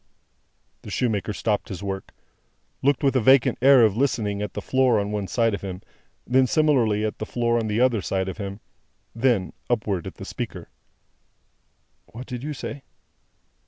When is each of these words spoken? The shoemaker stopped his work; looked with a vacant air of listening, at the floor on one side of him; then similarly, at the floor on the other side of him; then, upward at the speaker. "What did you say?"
The 0.81 0.89
shoemaker 0.89 1.31
stopped 1.31 1.69
his 1.69 1.83
work; 1.83 2.11
looked 2.81 3.03
with 3.03 3.15
a 3.15 3.21
vacant 3.21 3.59
air 3.61 3.83
of 3.83 3.95
listening, 3.95 4.41
at 4.41 4.53
the 4.55 4.59
floor 4.61 4.99
on 4.99 5.11
one 5.11 5.27
side 5.27 5.53
of 5.53 5.61
him; 5.61 5.83
then 6.25 6.47
similarly, 6.47 7.05
at 7.05 7.19
the 7.19 7.25
floor 7.27 7.59
on 7.59 7.67
the 7.67 7.79
other 7.81 8.01
side 8.01 8.27
of 8.27 8.39
him; 8.39 8.61
then, 9.13 9.53
upward 9.69 10.07
at 10.07 10.15
the 10.15 10.25
speaker. 10.25 10.69
"What 12.07 12.25
did 12.25 12.41
you 12.43 12.53
say?" 12.55 12.81